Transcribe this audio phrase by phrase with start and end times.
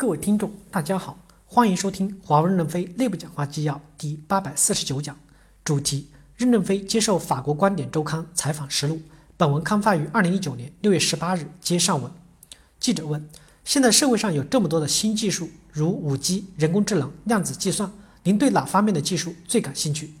[0.00, 5.18] 各位听众，大家好，欢迎收听华为任正非内部讲话纪要第八百四十九讲，
[5.64, 9.02] 主题：任正非接受法国观点周刊采访实录。
[9.36, 11.50] 本文刊发于二零一九年六月十八日。
[11.60, 12.12] 接上文，
[12.78, 13.28] 记者问：
[13.64, 17.90] 现在社会上有这么多的新技术，如五 G、人工智能、量子计算，
[18.22, 20.14] 您对哪方面的技术最感兴趣？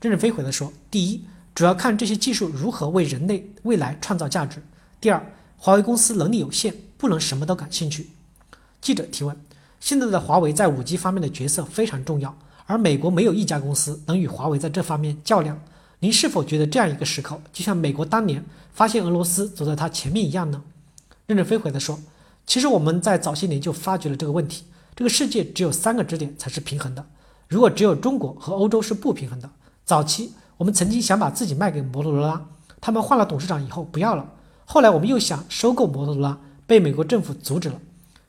[0.00, 4.60] 任正非回答说：第一，主要看这些技术如何为人类未来创造价值；
[5.00, 5.20] 第二，
[5.56, 8.10] 华为公司能力有限，不能什么都感兴趣。
[8.86, 9.36] 记者提问：
[9.80, 15.60] 现在的华为在五 G 方面的角色非常重要，而美国没有一家公司能与华为在这方面较量。
[15.98, 20.62] 您是否觉得这样一个时刻，就像美国当年发现俄罗斯走在他前面一样呢？
[21.26, 21.98] 任正非回答说
[22.46, 24.62] ：“其实我们在早些年就发觉了这个问题。
[24.94, 27.04] 这个世界只有三个支点才是平衡的，
[27.48, 29.50] 如果只有中国和欧洲是不平衡的。
[29.84, 32.40] 早期我们曾经想把自己卖给摩托罗拉，
[32.80, 34.24] 他们换了董事长以后不要了。
[34.64, 37.80] 后来我们又想收购摩托罗拉，被美国政府阻止了。”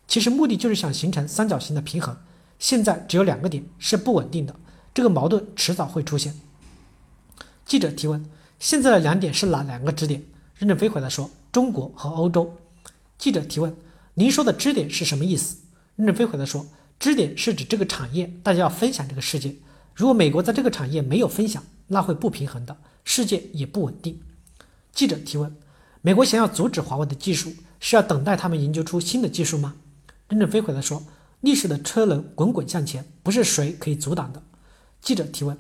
[0.07, 2.15] 其实目的就是想形成三角形的平衡，
[2.57, 4.55] 现在只有两个点是不稳定的，
[4.93, 6.34] 这个矛盾迟早会出现。
[7.65, 8.26] 记者提问：
[8.57, 10.23] 现在的两点是哪两个支点？
[10.55, 12.55] 任正非回答说：中国和欧洲。
[13.17, 13.76] 记者提问：
[14.13, 15.57] 您说的支点是什么意思？
[15.98, 16.65] 任正非回答说：
[16.98, 19.54] 支点是指这个产业，大家要分享这个世界。
[19.93, 24.21] 如果美国在这个产业没有分享，那会不平衡的，世界也不稳定。
[24.93, 25.54] 记者提问：
[26.01, 29.76] 美国想要阻止华为的技术，是要等待他们研究出新的技术吗？
[30.27, 31.03] 任正非回答说
[31.41, 34.43] ：“历史的车轮滚滚向前，不是谁可以阻挡的。”
[35.01, 35.57] 记者提问：“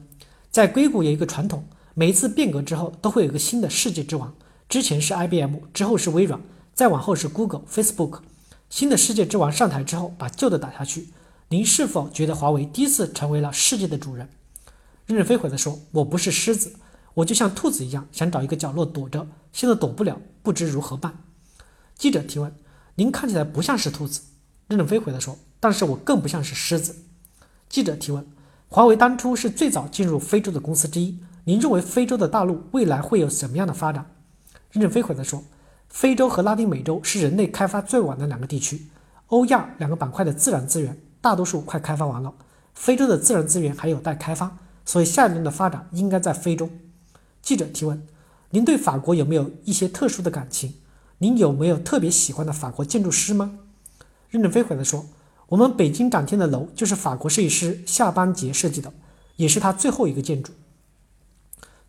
[0.51, 4.35] 在硅谷有一个传统，每一次变革之后都会有一个新的世界之王，
[4.67, 6.41] 之前是 IBM，之后是微软，
[6.73, 8.19] 再往后是 Google、Facebook。
[8.69, 11.09] 新的世界之王上台之后，把旧的打下去。
[11.49, 14.27] 您是否觉得华为第一次成为了世界的主人？”
[15.07, 16.73] 任正非回答说：“我不是狮子，
[17.13, 21.23] 我就像兔子一样，想找一个角落躲着，现在躲不了，不知如何办。”
[21.95, 22.53] 记者提问
[22.95, 24.21] ：“您看起来不像是兔子。”
[24.67, 26.95] 任正非回答说：“但是我更不像是狮子。”
[27.69, 28.25] 记者提问
[28.69, 34.13] ：“华为当初是最早进入非洲的公司之一，您认为非洲的大陆未来会有什么样的发展？”
[34.71, 35.43] 任正非回答说
[35.87, 38.87] ：“非洲和拉丁美洲是人类开发最晚的两个地区，
[39.27, 42.33] 欧亚两个板块的自然资源大多数快开发完了，
[42.73, 46.69] 非洲的自然资源还有待开发，所以下一轮的发展应该在非洲。”
[47.41, 48.05] 记者提问
[48.51, 50.75] ：“您对法国有没有一些特殊的感情？
[51.19, 53.59] 您有没有特别喜欢的法国建筑师吗？”
[54.29, 55.05] 任正非回答说
[55.47, 58.91] ：“我们北京展厅的楼就是法国设计师夏邦杰设计的，
[59.37, 60.51] 也是他最后一个建筑。”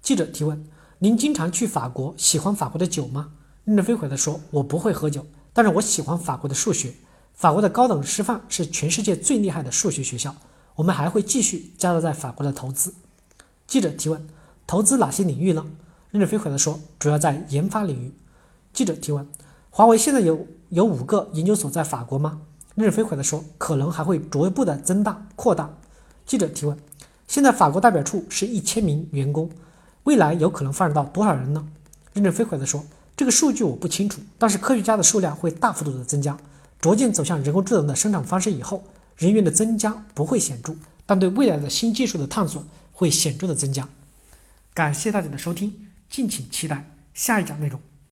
[0.01, 0.65] 记者提问
[1.01, 3.33] ：“您经常去法国，喜欢法国的酒吗？”
[3.65, 6.95] 任正非回答说：“我不会喝酒，但是我喜欢法国的数学。
[7.35, 10.35] 法国的高等师范是全世界最厉害的数学学校。
[10.77, 12.95] 我们还会继续加大在法国的投资。”
[13.67, 14.27] 记者提问
[14.67, 15.67] ：“投资哪些领域呢？”
[16.13, 18.13] 任正非回答说：“主要在研发领域。”
[18.73, 19.27] 记者提问
[19.71, 22.41] ：“华为现在有？”有五个研究所在法国吗？
[22.75, 25.71] 任正非回答说，可能还会逐步的增大扩大。
[26.27, 26.79] 记者提问：
[27.27, 29.51] 现在法国代表处是一千名员工，
[30.05, 31.67] 未来有可能发展到多少人呢？
[32.13, 32.85] 任正非回答说，
[33.17, 36.37] 这个数据我不清楚，但是科学家的数量会大幅度的增加。
[36.81, 38.85] 逐渐走向人工智能的生产方式以后，
[39.17, 40.75] 人员的增加不会显著，
[41.07, 42.63] 但对未来的新技术的探索
[42.93, 43.89] 会显著的增加。
[44.75, 47.81] 感谢大家的收听，敬请期待下一讲内容。